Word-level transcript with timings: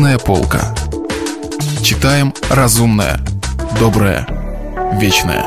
Книжная 0.00 0.18
полка. 0.18 0.74
Читаем 1.82 2.32
разумное, 2.48 3.20
доброе, 3.78 4.26
вечное. 4.98 5.44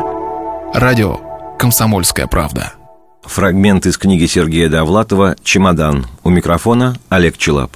Радио 0.76 1.18
«Комсомольская 1.58 2.28
правда». 2.28 2.74
Фрагмент 3.24 3.88
из 3.88 3.98
книги 3.98 4.28
Сергея 4.28 4.70
Довлатова 4.70 5.36
«Чемодан». 5.44 6.06
У 6.24 6.30
микрофона 6.30 6.96
Олег 7.10 7.36
Челап. 7.40 7.72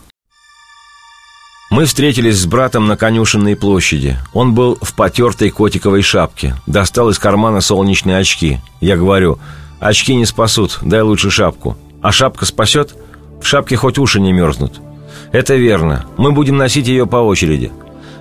Мы 1.71 1.86
встретились 1.86 2.38
с 2.38 2.45
братом 2.45 2.86
на 2.86 2.96
конюшенной 2.96 3.55
площади. 3.55 4.16
Он 4.34 4.54
был 4.54 4.78
в 4.80 4.94
потертой 4.94 5.50
котиковой 5.50 6.04
шапке. 6.04 6.54
Достал 6.68 7.09
из 7.09 7.18
кармана 7.18 7.59
солнечные 7.59 8.20
очки. 8.20 8.59
Я 8.82 8.98
говорю, 8.98 9.39
очки 9.80 10.14
не 10.14 10.28
спасут, 10.28 10.78
дай 10.84 11.02
лучше 11.02 11.32
шапку. 11.32 11.75
А 12.04 12.12
шапка 12.12 12.46
спасет? 12.46 12.94
В 13.41 13.48
шапке 13.48 13.75
хоть 13.78 13.98
уши 13.98 14.20
не 14.20 14.32
мерзнут. 14.32 14.80
Это 15.31 15.55
верно. 15.55 16.05
Мы 16.18 16.31
будем 16.31 16.57
носить 16.57 16.88
ее 16.88 17.05
по 17.07 17.18
очереди. 17.18 17.71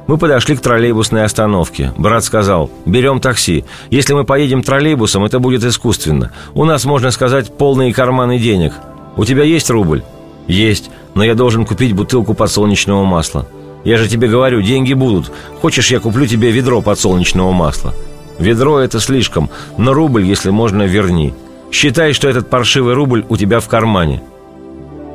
Мы 0.07 0.19
подошли 0.19 0.57
к 0.57 0.61
троллейбусной 0.61 1.25
остановке. 1.25 1.93
Брат 1.97 2.25
сказал, 2.25 2.71
берем 2.85 3.21
такси. 3.21 3.65
Если 3.91 4.15
мы 4.15 4.25
поедем 4.25 4.63
троллейбусом, 4.63 5.25
это 5.25 5.39
будет 5.41 5.65
искусственно. 5.65 6.33
У 6.55 6.65
нас, 6.65 6.85
можно 6.85 7.11
сказать, 7.11 7.57
полные 7.57 7.93
карманы 7.93 8.39
денег. 8.39 8.73
У 9.17 9.25
тебя 9.25 9.43
есть 9.43 9.71
рубль? 9.71 10.03
Есть 10.47 10.91
но 11.17 11.25
я 11.25 11.35
должен 11.35 11.65
купить 11.65 11.95
бутылку 11.95 12.35
подсолнечного 12.35 13.05
масла. 13.05 13.49
Я 13.85 13.97
же 13.97 14.07
тебе 14.07 14.29
говорю, 14.29 14.61
деньги 14.61 14.93
будут. 14.93 15.33
Хочешь, 15.63 15.91
я 15.91 15.99
куплю 15.99 16.27
тебе 16.27 16.51
ведро 16.51 16.83
подсолнечного 16.83 17.53
масла? 17.53 17.95
Ведро– 18.39 18.79
это 18.81 19.01
слишком, 19.01 19.49
но 19.79 19.95
рубль, 19.95 20.25
если 20.25 20.51
можно, 20.51 20.83
верни. 20.83 21.33
Считай, 21.73 22.13
что 22.13 22.29
этот 22.29 22.51
паршивый 22.51 22.95
рубль 22.95 23.25
у 23.31 23.37
тебя 23.39 23.61
в 23.61 23.69
кармане». 23.69 24.23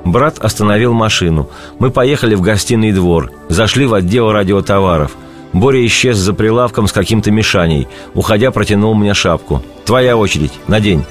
Брат 0.05 0.39
остановил 0.39 0.93
машину. 0.93 1.49
Мы 1.79 1.91
поехали 1.91 2.35
в 2.35 2.41
гостиный 2.41 2.91
двор, 2.91 3.31
зашли 3.49 3.85
в 3.85 3.93
отдел 3.93 4.31
радиотоваров. 4.31 5.15
Боря 5.53 5.85
исчез 5.85 6.17
за 6.17 6.33
прилавком 6.33 6.87
с 6.87 6.91
каким-то 6.91 7.29
мешаней. 7.29 7.87
Уходя, 8.13 8.51
протянул 8.51 8.95
мне 8.95 9.13
шапку. 9.13 9.61
«Твоя 9.85 10.15
очередь. 10.15 10.53
Надень». 10.67 11.05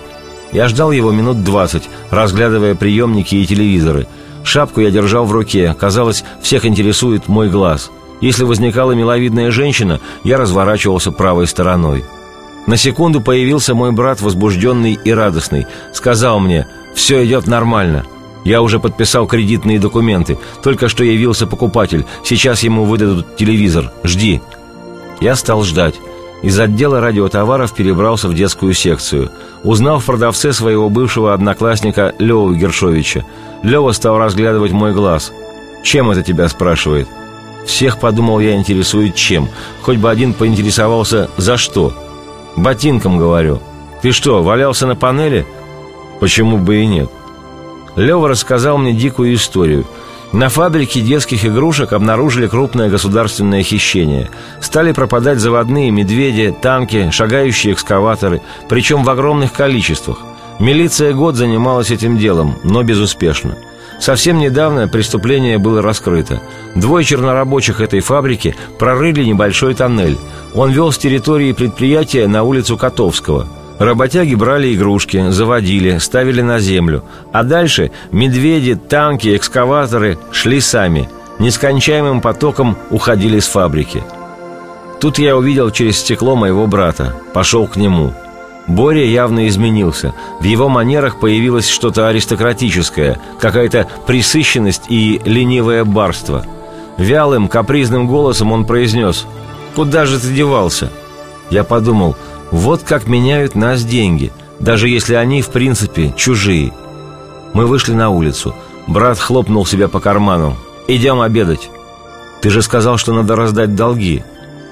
Я 0.53 0.67
ждал 0.67 0.91
его 0.91 1.13
минут 1.13 1.45
двадцать, 1.45 1.89
разглядывая 2.11 2.75
приемники 2.75 3.37
и 3.37 3.47
телевизоры– 3.47 4.07
Шапку 4.45 4.81
я 4.81 4.91
держал 4.91 5.25
в 5.25 5.33
руке. 5.33 5.75
Казалось, 5.79 6.25
всех 6.43 6.65
интересует 6.65 7.29
мой 7.29 7.49
глаз. 7.49 7.91
Если 8.21 8.45
возникала 8.45 8.93
миловидная 8.93 9.51
женщина, 9.51 10.01
я 10.25 10.37
разворачивался 10.37 11.13
правой 11.13 11.47
стороной. 11.47 12.05
На 12.67 12.77
секунду 12.77 13.21
появился 13.21 13.75
мой 13.75 13.93
брат, 13.93 14.21
возбужденный 14.21 14.99
и 15.03 15.13
радостный. 15.13 15.67
Сказал 15.93 16.41
мне 16.41 16.67
«Все 16.95 17.25
идет 17.25 17.47
нормально». 17.47 18.05
Я 18.45 18.63
уже 18.63 18.79
подписал 18.79 19.27
кредитные 19.27 19.79
документы. 19.79 20.39
Только 20.63 20.89
что 20.89 21.05
явился 21.05 21.47
покупатель. 21.47 22.07
Сейчас 22.25 22.63
ему 22.63 22.85
выдадут 22.85 23.37
телевизор. 23.37 23.93
Жди. 24.03 24.41
Я 25.21 25.37
стал 25.37 25.63
ждать. 25.63 25.95
Из 26.43 26.59
отдела 26.59 27.01
радиотоваров 27.01 27.75
перебрался 27.75 28.29
в 28.29 28.35
детскую 28.35 28.73
секцию. 28.73 29.31
Узнал 29.63 29.99
в 29.99 30.07
продавце 30.07 30.53
своего 30.53 30.89
бывшего 30.89 31.35
одноклассника 31.35 32.15
Леву 32.19 32.55
Гершовича. 32.55 33.27
Лева 33.63 33.93
стал 33.93 34.19
разглядывать 34.19 34.73
мой 34.73 34.93
глаз. 34.93 35.33
«Чем 35.83 36.11
это 36.11 36.23
тебя?»– 36.23 36.49
спрашивает. 36.49 37.09
Всех, 37.67 37.99
подумал 37.99 38.41
я, 38.41 38.57
интересует 38.57 39.15
чем. 39.15 39.49
Хоть 39.83 39.99
бы 39.99 40.11
один 40.11 40.33
поинтересовался, 40.33 41.29
за 41.37 41.59
что. 41.59 41.93
«Ботинком»,— 42.57 43.19
говорю. 43.19 43.61
«Ты 44.01 44.13
что, 44.13 44.43
валялся 44.43 44.87
на 44.87 44.97
панели?» 44.97 45.47
«Почему 46.21 46.57
бы 46.57 46.77
и 46.77 46.87
нет?» 46.87 47.11
Лева 47.97 48.29
рассказал 48.29 48.79
мне 48.79 48.93
дикую 48.93 49.35
историю– 49.35 49.87
на 50.33 50.49
фабрике 50.49 51.01
детских 51.01 51.45
игрушек 51.45 51.93
обнаружили 51.93 52.47
крупное 52.47 52.89
государственное 52.89 53.65
хищение. 53.65 54.31
Стали 54.61 54.93
пропадать 54.93 55.41
заводные 55.41 55.91
медведи, 55.91 56.55
танки, 56.63 57.11
шагающие 57.11 57.73
экскаваторы, 57.73 58.41
причем 58.69 59.03
в 59.03 59.11
огромных 59.11 59.53
количествах. 59.53 60.19
Милиция 60.61 61.15
год 61.15 61.35
занималась 61.35 61.91
этим 61.91 62.17
делом, 62.17 62.59
но 62.63 62.85
безуспешно. 62.85 63.57
Совсем 63.99 64.39
недавно 64.39 64.87
преступление 64.87 65.59
было 65.59 65.83
раскрыто. 65.83 66.41
Двое 66.77 67.05
чернорабочих 67.05 67.81
этой 67.81 68.01
фабрики 68.01 68.55
прорыли 68.79 69.25
небольшой 69.25 69.75
тоннель. 69.75 70.17
Он 70.55 70.71
вел 70.71 70.93
с 70.93 70.99
территории 70.99 71.53
предприятия 71.53 72.29
на 72.29 72.45
улицу 72.45 72.77
Котовского– 72.77 73.49
Работяги 73.81 74.35
брали 74.35 74.75
игрушки, 74.75 75.31
заводили, 75.31 75.97
ставили 75.97 76.43
на 76.43 76.61
землю. 76.61 77.03
А 77.33 77.43
дальше 77.43 77.91
медведи, 78.13 78.75
танки, 78.75 79.35
экскаваторы 79.35 80.19
шли 80.33 80.61
сами. 80.61 81.09
Нескончаемым 81.39 82.21
потоком 82.21 82.77
уходили 82.91 83.41
с 83.41 83.47
фабрики. 83.47 84.05
Тут 85.01 85.19
я 85.19 85.35
увидел 85.35 85.71
через 85.71 85.97
стекло 85.97 86.37
моего 86.37 86.67
брата. 86.67 87.17
Пошел 87.33 87.67
к 87.67 87.77
нему. 87.77 88.13
Боря 88.67 89.03
явно 89.03 89.49
изменился. 89.49 90.13
В 90.41 90.45
его 90.45 90.69
манерах 90.69 91.19
появилось 91.19 91.67
что-то 91.67 92.07
аристократическое, 92.07 93.19
какая-то 93.41 93.89
присыщенность 94.07 94.83
и 94.91 95.23
ленивое 95.25 95.85
барство. 95.85 96.45
Вялым, 96.99 97.49
капризным 97.49 98.07
голосом 98.07 98.53
он 98.53 98.67
произнес 98.67 99.27
«Куда 99.75 100.05
же 100.05 100.21
ты 100.21 100.35
девался?» 100.35 100.91
Я 101.49 101.65
подумал– 101.65 102.15
вот 102.51 102.83
как 102.83 103.07
меняют 103.07 103.55
нас 103.55 103.85
деньги, 103.85 104.33
даже 104.59 104.89
если 104.89 105.15
они, 105.15 105.43
в 105.43 105.49
принципе, 105.49 106.13
чужие. 106.17 106.73
Мы 107.53 107.67
вышли 107.67 107.93
на 107.93 108.11
улицу. 108.11 108.55
Брат 108.87 109.19
хлопнул 109.19 109.65
себя 109.67 109.89
по 109.89 110.01
карману. 110.01 110.57
«Идем 110.89 111.21
обедать». 111.21 111.71
«Ты 112.43 112.51
же 112.51 112.63
сказал, 112.63 112.97
что 112.97 113.13
надо 113.13 113.37
раздать 113.37 113.75
долги». 113.75 114.25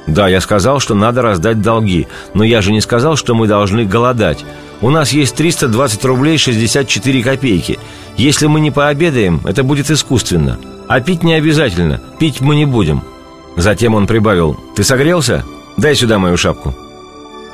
«Да, 0.06 0.26
я 0.26 0.40
сказал, 0.40 0.80
что 0.80 0.94
надо 0.94 1.20
раздать 1.20 1.60
долги, 1.60 2.08
но 2.32 2.42
я 2.42 2.62
же 2.62 2.72
не 2.72 2.80
сказал, 2.80 3.14
что 3.14 3.34
мы 3.34 3.46
должны 3.46 3.84
голодать. 3.84 4.44
У 4.80 4.88
нас 4.88 5.12
есть 5.12 5.36
320 5.36 6.04
рублей 6.06 6.38
64 6.38 7.22
копейки. 7.22 7.78
Если 8.16 8.46
мы 8.46 8.60
не 8.60 8.70
пообедаем, 8.70 9.42
это 9.44 9.62
будет 9.62 9.90
искусственно. 9.90 10.58
А 10.88 11.00
пить 11.00 11.22
не 11.22 11.34
обязательно, 11.34 12.00
пить 12.18 12.40
мы 12.40 12.56
не 12.56 12.64
будем». 12.64 13.02
Затем 13.56 13.94
он 13.94 14.06
прибавил 14.06 14.58
«Ты 14.74 14.82
согрелся? 14.82 15.44
Дай 15.76 15.94
сюда 15.94 16.18
мою 16.18 16.38
шапку». 16.38 16.74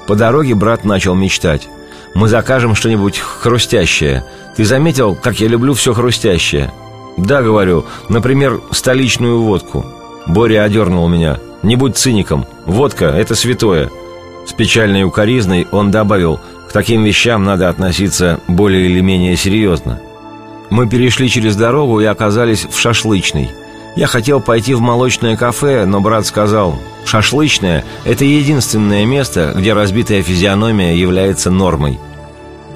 По 0.07 0.15
дороге 0.15 0.55
брат 0.55 0.85
начал 0.85 1.15
мечтать. 1.15 1.69
«Мы 2.15 2.29
закажем 2.29 2.75
что-нибудь 2.75 3.19
хрустящее. 3.19 4.25
Ты 4.57 4.65
заметил, 4.65 5.15
как 5.15 5.41
я 5.41 5.49
люблю 5.49 5.75
все 5.75 5.93
хрустящее?» 5.93 6.73
«Да, 7.17 7.43
говорю. 7.43 7.87
Например, 8.09 8.61
столичную 8.71 9.41
водку». 9.41 9.85
Боря 10.27 10.63
одернул 10.63 11.09
меня. 11.09 11.39
«Не 11.63 11.77
будь 11.77 11.97
циником. 11.97 12.47
Водка– 12.67 13.07
это 13.17 13.35
святое». 13.35 13.91
С 14.47 14.53
печальной 14.53 15.05
укоризной 15.05 15.67
он 15.71 15.91
добавил, 15.91 16.41
«К 16.69 16.73
таким 16.73 17.03
вещам 17.03 17.45
надо 17.45 17.69
относиться 17.69 18.41
более 18.47 18.87
или 18.87 19.01
менее 19.01 19.37
серьезно». 19.37 20.01
Мы 20.71 20.89
перешли 20.89 21.29
через 21.29 21.57
дорогу 21.57 22.01
и 22.01 22.05
оказались 22.05 22.67
в 22.71 22.79
шашлычной– 22.79 23.51
я 23.97 24.09
хотел 24.09 24.41
пойти 24.41 24.75
в 24.75 24.81
молочное 24.81 25.37
кафе, 25.37 25.85
но 25.87 26.01
брат 26.01 26.27
сказал, 26.27 26.77
«Шашлычное– 27.05 27.85
это 28.05 28.25
единственное 28.25 29.05
место, 29.05 29.53
где 29.57 29.73
разбитая 29.73 30.23
физиономия 30.23 30.95
является 30.95 31.51
нормой». 31.51 31.99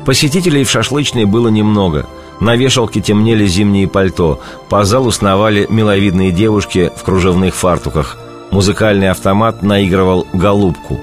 Посетителей 0.04 0.64
в 0.64 0.70
шашлычной 0.70 1.24
было 1.24 1.48
немного. 1.48 2.06
На 2.40 2.56
вешалке 2.56 3.00
темнели 3.00 3.46
зимние 3.46 3.88
пальто, 3.88 4.40
по 4.68 4.84
залу 4.84 5.10
сновали 5.10 5.66
миловидные 5.68 6.30
девушки 6.30 6.90
в 6.96 7.02
кружевных 7.02 7.54
фартуках. 7.54 8.16
Музыкальный 8.50 9.10
автомат 9.10 9.62
наигрывал 9.62 10.26
«Голубку». 10.32 11.00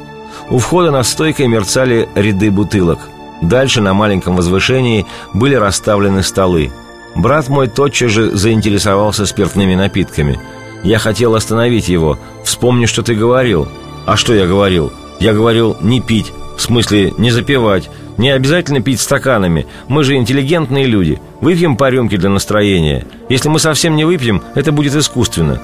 У 0.50 0.60
входа 0.60 0.92
на 0.92 1.04
стойкой 1.04 1.48
мерцали 1.48 2.08
ряды 2.16 2.52
бутылок. 2.52 3.00
Дальше 3.42 3.82
на 3.82 3.94
маленьком 3.94 4.36
возвышении 4.36 5.06
были 5.34 5.56
расставлены 5.56 6.24
столы– 6.24 6.72
Брат 7.16 7.48
мой 7.48 7.68
тотчас 7.68 8.12
же 8.12 8.36
заинтересовался 8.36 9.26
спиртными 9.26 9.74
напитками. 9.74 10.40
Я 10.84 11.00
хотел 11.00 11.34
остановить 11.36 11.88
его. 11.88 12.20
Вспомни, 12.56 12.86
что 12.86 13.04
ты 13.04 13.16
говорил. 13.16 13.68
А 14.06 14.16
что 14.16 14.34
я 14.34 14.48
говорил? 14.48 14.90
Я 15.20 15.34
говорил 15.34 15.76
не 15.82 16.00
пить, 16.00 16.32
в 16.56 16.62
смысле 16.62 17.14
не 17.18 17.30
запивать. 17.30 17.90
Не 18.18 18.30
обязательно 18.30 18.80
пить 18.80 19.02
стаканами. 19.02 19.68
Мы 19.90 20.06
же 20.06 20.16
интеллигентные 20.16 20.86
люди. 20.86 21.20
Выпьем 21.42 21.76
по 21.76 21.90
рюмке 21.90 22.16
для 22.16 22.30
настроения. 22.30 23.06
Если 23.28 23.50
мы 23.50 23.60
совсем 23.60 23.98
не 23.98 24.06
выпьем, 24.06 24.42
это 24.56 24.72
будет 24.72 24.96
искусственно. 24.96 25.62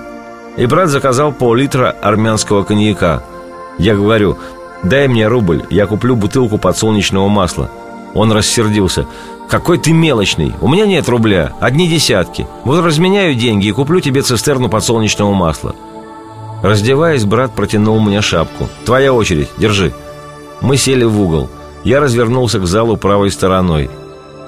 И 0.58 0.66
брат 0.66 0.90
заказал 0.90 1.32
пол-литра 1.32 1.96
армянского 2.02 2.64
коньяка. 2.64 3.24
Я 3.80 3.96
говорю, 3.96 4.38
дай 4.84 5.08
мне 5.08 5.30
рубль, 5.30 5.64
я 5.70 5.88
куплю 5.88 6.18
бутылку 6.18 6.58
подсолнечного 6.58 7.30
масла. 7.30 7.72
Он 8.14 8.34
рассердился. 8.34 9.06
«Какой 9.50 9.78
ты 9.78 9.94
мелочный! 9.94 10.54
У 10.60 10.68
меня 10.68 10.86
нет 10.86 11.08
рубля, 11.08 11.54
одни 11.62 11.88
десятки. 11.88 12.48
Вот 12.66 12.84
разменяю 12.84 13.36
деньги 13.36 13.68
и 13.68 13.72
куплю 13.72 14.02
тебе 14.02 14.24
цистерну 14.24 14.68
подсолнечного 14.68 15.34
масла». 15.34 15.74
Раздеваясь, 16.62 17.26
брат 17.26 17.54
протянул 17.56 18.00
мне 18.00 18.22
шапку. 18.22 18.70
«Твоя 18.86 19.14
очередь, 19.14 19.50
держи». 19.58 19.94
Мы 20.62 20.78
сели 20.78 21.04
в 21.04 21.20
угол. 21.20 21.50
Я 21.84 22.00
развернулся 22.00 22.60
к 22.60 22.68
залу 22.68 22.98
правой 22.98 23.32
стороной. 23.32 23.90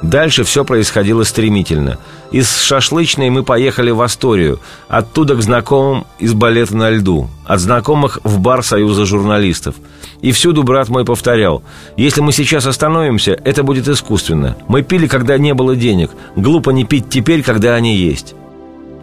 Дальше 0.03 0.43
все 0.43 0.65
происходило 0.65 1.23
стремительно. 1.23 1.97
Из 2.31 2.59
шашлычной 2.59 3.29
мы 3.29 3.43
поехали 3.43 3.89
в 3.89 4.01
Асторию, 4.01 4.59
оттуда 4.89 5.35
к 5.35 5.41
знакомым 5.41 6.05
из 6.19 6.33
балета 6.33 6.75
на 6.75 6.89
льду, 6.89 7.29
от 7.45 7.61
знакомых 7.61 8.19
в 8.23 8.39
бар 8.39 8.63
Союза 8.63 9.05
журналистов. 9.05 9.75
И 10.21 10.33
всюду 10.33 10.63
брат 10.63 10.89
мой 10.89 11.05
повторял, 11.05 11.63
если 11.95 12.19
мы 12.19 12.33
сейчас 12.33 12.67
остановимся, 12.67 13.39
это 13.45 13.63
будет 13.63 13.87
искусственно. 13.87 14.57
Мы 14.67 14.83
пили, 14.83 15.07
когда 15.07 15.37
не 15.37 15.53
было 15.53 15.75
денег, 15.75 16.11
глупо 16.35 16.71
не 16.71 16.83
пить 16.83 17.09
теперь, 17.09 17.41
когда 17.41 17.73
они 17.73 17.95
есть. 17.95 18.35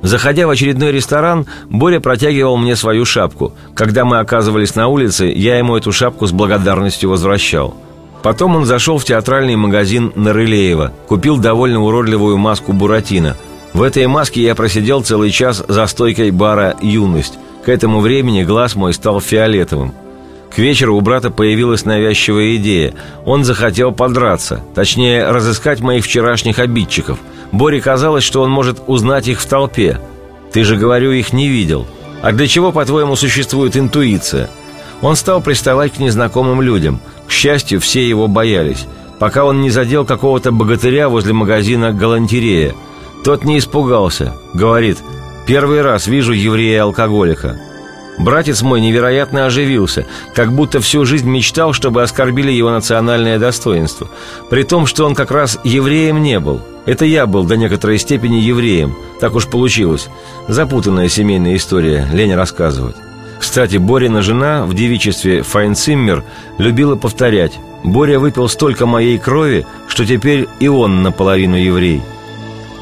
Заходя 0.03 0.47
в 0.47 0.51
очередной 0.51 0.93
ресторан, 0.93 1.47
Боря 1.69 2.01
протягивал 2.01 2.57
мне 2.57 2.75
свою 2.77 3.05
шапку. 3.05 3.53
Когда 3.75 4.05
мы 4.05 4.19
оказывались 4.19 4.75
на 4.75 4.89
улице, 4.89 5.27
я 5.27 5.59
ему 5.59 5.77
эту 5.77 5.93
шапку 5.93 6.27
с 6.27 6.33
благодарностью 6.33 7.11
возвращал. 7.11 7.75
Потом 8.23 8.57
он 8.57 8.65
зашел 8.65 8.99
в 8.99 9.05
театральный 9.05 9.57
магазин 9.57 10.13
Нарылеева, 10.15 10.93
купил 11.09 11.39
довольно 11.39 11.83
уродливую 11.83 12.37
маску 12.39 12.73
Буратино. 12.73 13.37
В 13.73 13.83
этой 13.83 14.07
маске 14.07 14.43
я 14.43 14.55
просидел 14.55 15.03
целый 15.03 15.31
час 15.31 15.65
за 15.69 15.87
стойкой 15.87 16.31
бара 16.31 16.77
«Юность». 16.81 17.39
К 17.65 17.69
этому 17.69 18.01
времени 18.01 18.43
глаз 18.43 18.75
мой 18.75 18.95
стал 18.95 19.21
фиолетовым. 19.21 19.93
К 20.55 20.59
вечеру 20.59 20.97
у 20.97 21.01
брата 21.01 21.31
появилась 21.31 21.85
навязчивая 21.85 22.57
идея. 22.57 22.95
Он 23.25 23.45
захотел 23.45 23.93
подраться, 23.93 24.63
точнее, 24.75 25.31
разыскать 25.31 25.81
моих 25.81 26.05
вчерашних 26.05 26.59
обидчиков. 26.59 27.19
Боре 27.53 27.81
казалось, 27.81 28.25
что 28.25 28.43
он 28.43 28.51
может 28.51 28.83
узнать 28.87 29.29
их 29.29 29.41
в 29.41 29.47
толпе. 29.47 30.01
Ты 30.53 30.65
же, 30.65 30.77
говорю, 30.77 31.13
их 31.13 31.33
не 31.33 31.49
видел. 31.49 31.87
А 32.23 32.33
для 32.33 32.47
чего, 32.47 32.73
по-твоему, 32.73 33.17
существует 33.17 33.77
интуиция? 33.77 34.51
Он 35.03 35.17
стал 35.17 35.41
приставать 35.41 35.95
к 35.95 35.99
незнакомым 35.99 36.61
людям. 36.61 37.01
К 37.27 37.31
счастью, 37.31 37.81
все 37.81 38.07
его 38.07 38.29
боялись, 38.29 38.87
пока 39.19 39.45
он 39.45 39.61
не 39.61 39.71
задел 39.71 40.05
какого-то 40.05 40.53
богатыря 40.53 41.09
возле 41.09 41.33
магазина 41.33 41.93
«Галантерея». 41.93 42.75
Тот 43.25 43.45
не 43.45 43.59
испугался. 43.59 44.35
Говорит, 44.55 44.99
«Первый 45.47 45.83
раз 45.83 46.07
вижу 46.07 46.33
еврея-алкоголика». 46.33 47.59
Братец 48.19 48.61
мой 48.61 48.83
невероятно 48.83 49.47
оживился, 49.47 50.07
как 50.35 50.53
будто 50.53 50.81
всю 50.81 51.07
жизнь 51.07 51.29
мечтал, 51.29 51.73
чтобы 51.73 52.03
оскорбили 52.03 52.53
его 52.53 52.71
национальное 52.71 53.39
достоинство. 53.39 54.09
При 54.51 54.63
том, 54.63 54.87
что 54.87 55.07
он 55.07 55.15
как 55.15 55.31
раз 55.31 55.59
евреем 55.65 56.23
не 56.23 56.39
был. 56.39 56.61
Это 56.91 57.05
я 57.05 57.27
был 57.27 57.45
до 57.45 57.57
некоторой 57.57 57.99
степени 57.99 58.39
евреем. 58.39 58.97
Так 59.21 59.37
уж 59.37 59.47
получилось. 59.47 60.09
Запутанная 60.49 61.09
семейная 61.09 61.55
история, 61.55 62.05
лень 62.13 62.35
рассказывать. 62.35 62.97
Кстати, 63.39 63.77
Борина 63.77 64.23
жена 64.23 64.65
в 64.65 64.75
девичестве 64.75 65.43
Файнциммер 65.43 66.25
любила 66.59 66.97
повторять 66.97 67.53
«Боря 67.85 68.19
выпил 68.19 68.49
столько 68.49 68.87
моей 68.87 69.19
крови, 69.19 69.67
что 69.87 70.05
теперь 70.05 70.49
и 70.59 70.67
он 70.67 71.05
наполовину 71.05 71.55
еврей». 71.55 72.03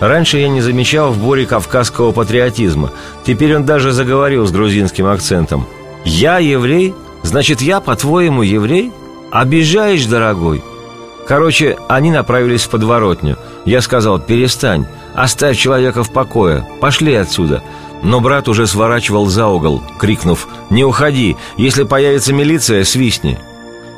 Раньше 0.00 0.38
я 0.38 0.48
не 0.48 0.62
замечал 0.62 1.12
в 1.12 1.22
Боре 1.22 1.44
кавказского 1.44 2.12
патриотизма. 2.12 2.92
Теперь 3.26 3.54
он 3.56 3.66
даже 3.66 3.92
заговорил 3.92 4.46
с 4.46 4.50
грузинским 4.50 5.04
акцентом. 5.04 5.66
«Я 6.06 6.38
еврей? 6.38 6.94
Значит, 7.24 7.60
я, 7.60 7.80
по-твоему, 7.80 8.40
еврей? 8.40 8.90
Обижаешь, 9.30 10.06
дорогой?» 10.06 10.62
Короче, 11.28 11.76
они 11.88 12.10
направились 12.10 12.62
в 12.62 12.70
подворотню. 12.70 13.36
Я 13.68 13.82
сказал 13.82 14.18
«Перестань, 14.18 14.86
оставь 15.14 15.58
человека 15.58 16.02
в 16.02 16.10
покое, 16.10 16.66
пошли 16.80 17.12
отсюда». 17.14 17.62
Но 18.02 18.20
брат 18.20 18.48
уже 18.48 18.66
сворачивал 18.66 19.26
за 19.26 19.46
угол, 19.46 19.82
крикнув 19.98 20.48
«Не 20.70 20.84
уходи! 20.84 21.36
Если 21.58 21.82
появится 21.82 22.32
милиция, 22.32 22.82
свистни!» 22.84 23.36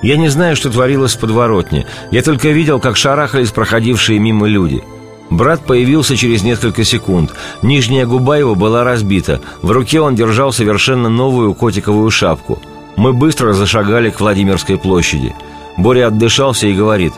Я 0.03 0.17
не 0.17 0.29
знаю, 0.29 0.57
что 0.57 0.71
творилось 0.71 1.15
в 1.15 1.21
подворотне. 1.21 1.87
Я 2.11 2.23
только 2.23 2.49
видел, 2.49 2.81
как 2.81 2.97
шарахались 2.97 3.53
проходившие 3.53 4.19
мимо 4.19 4.49
люди– 4.49 4.83
Брат 5.31 5.65
появился 5.65 6.17
через 6.17 6.43
несколько 6.43 6.83
секунд. 6.83 7.33
Нижняя 7.63 8.05
губа 8.05 8.37
его 8.37 8.57
была 8.57 8.83
разбита. 8.83 9.41
В 9.63 9.71
руке 9.71 10.01
он 10.01 10.17
держал 10.17 10.53
совершенно 10.53 11.09
новую 11.09 11.55
котиковую 11.55 12.11
шапку. 12.11 12.59
Мы 12.97 13.13
быстро 13.13 13.53
зашагали 13.53 14.11
к 14.11 14.19
Владимирской 14.19 14.77
площади. 14.77 15.33
Боря 15.77 16.09
отдышался 16.09 16.67
и 16.67 16.75
говорит. 16.75 17.13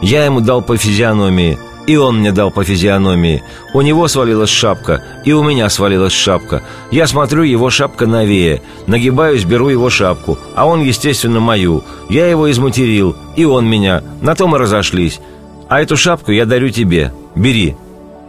«Я 0.00 0.24
ему 0.24 0.40
дал 0.40 0.62
по 0.62 0.78
физиономии, 0.78 1.58
и 1.86 1.96
он 1.96 2.18
мне 2.18 2.32
дал 2.32 2.50
по 2.50 2.64
физиономии. 2.64 3.42
У 3.74 3.80
него 3.80 4.08
свалилась 4.08 4.50
шапка, 4.50 5.02
и 5.24 5.32
у 5.32 5.42
меня 5.42 5.68
свалилась 5.68 6.12
шапка. 6.12 6.62
Я 6.90 7.06
смотрю, 7.06 7.42
его 7.42 7.70
шапка 7.70 8.06
новее. 8.06 8.62
Нагибаюсь, 8.86 9.44
беру 9.44 9.68
его 9.68 9.90
шапку, 9.90 10.38
а 10.54 10.66
он, 10.66 10.82
естественно, 10.82 11.40
мою. 11.40 11.82
Я 12.08 12.26
его 12.26 12.50
изматерил, 12.50 13.16
и 13.36 13.44
он 13.44 13.68
меня. 13.68 14.02
На 14.20 14.34
том 14.34 14.54
и 14.54 14.58
разошлись. 14.58 15.20
А 15.68 15.80
эту 15.80 15.96
шапку 15.96 16.32
я 16.32 16.46
дарю 16.46 16.70
тебе. 16.70 17.12
Бери». 17.34 17.76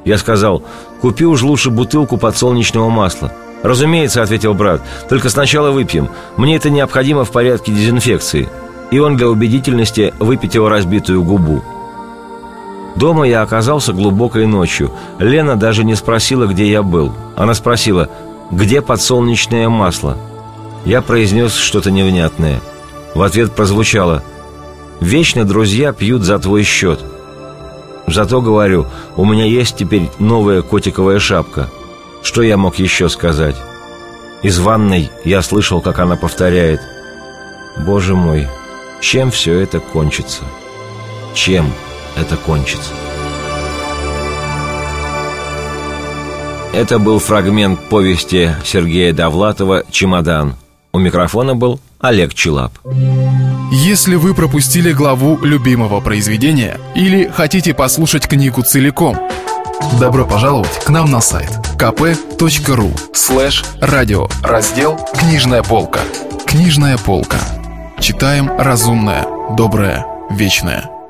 Я 0.06 0.18
сказал, 0.18 0.64
«Купи 1.02 1.26
уж 1.26 1.44
лучше 1.44 1.70
бутылку 1.70 2.18
подсолнечного 2.18 2.90
масла». 2.90 3.32
«Разумеется»,— 3.64 4.22
ответил 4.24 4.56
брат,— 4.56 4.82
«только 5.10 5.30
сначала 5.30 5.70
выпьем. 5.70 6.10
Мне 6.38 6.56
это 6.56 6.70
необходимо 6.72 7.26
в 7.26 7.32
порядке 7.32 7.72
дезинфекции». 7.72 8.50
И 8.90 9.00
он 9.00 9.16
для 9.16 9.30
убедительности 9.30 10.14
выпятил 10.20 10.68
разбитую 10.68 11.24
губу. 11.24 11.64
Дома 12.96 13.28
я 13.28 13.42
оказался 13.42 13.94
глубокой 13.94 14.46
ночью. 14.48 14.92
Лена 15.20 15.56
даже 15.56 15.84
не 15.84 15.96
спросила, 15.96 16.46
где 16.46 16.70
я 16.70 16.84
был. 16.84 17.14
Она 17.36 17.54
спросила, 17.54 18.10
где 18.52 18.82
подсолнечное 18.82 19.70
масло? 19.70 20.18
Я 20.86 21.02
произнес 21.02 21.56
что-то 21.56 21.92
невнятное. 21.92 22.60
В 23.16 23.22
ответ 23.22 23.54
прозвучало, 23.54 24.24
«Вечно 25.00 25.46
друзья 25.46 25.94
пьют 25.94 26.24
за 26.24 26.38
твой 26.40 26.64
счет». 26.64 27.00
Зато, 28.08 28.42
говорю, 28.42 28.88
у 29.16 29.26
меня 29.26 29.46
есть 29.46 29.78
теперь 29.78 30.10
новая 30.20 30.62
котиковая 30.62 31.20
шапка. 31.20 31.70
Что 32.24 32.42
я 32.42 32.58
мог 32.58 32.76
еще 32.76 33.10
сказать? 33.10 33.56
Из 34.42 34.60
ванной 34.60 35.10
я 35.24 35.42
слышал, 35.42 35.82
как 35.82 36.00
она 36.00 36.16
повторяет. 36.16 36.82
Боже 37.78 38.16
мой, 38.16 38.48
чем 39.00 39.32
все 39.32 39.60
это 39.60 39.80
кончится? 39.80 40.44
Чем 41.34 41.72
это 42.16 42.38
кончится? 42.38 42.92
Это 46.74 47.00
был 47.00 47.20
фрагмент 47.20 47.80
повести 47.90 48.56
Сергея 48.64 49.12
Довлатова 49.12 49.84
«Чемодан». 49.92 50.56
У 50.94 51.00
микрофона 51.00 51.54
был 51.56 51.82
Олег 52.00 52.34
Челап. 52.34 52.74
Если 53.72 54.16
вы 54.16 54.34
пропустили 54.34 54.92
главу 54.92 55.38
любимого 55.44 56.00
произведения 56.02 56.78
или 56.96 57.28
хотите 57.28 57.74
послушать 57.74 58.28
книгу 58.28 58.62
целиком, 58.64 59.18
добро 60.00 60.26
пожаловать 60.26 60.84
к 60.84 60.90
нам 60.90 61.12
на 61.12 61.22
сайт 61.22 61.50
kp.ru 61.78 62.92
слэш 63.14 63.66
радио 63.82 64.28
раздел 64.42 65.00
«Книжная 65.18 65.64
полка». 65.64 66.00
Книжная 66.46 66.98
полка. 66.98 67.38
Читаем 68.00 68.52
разумное, 68.58 69.26
доброе, 69.56 70.06
вечное. 70.30 71.01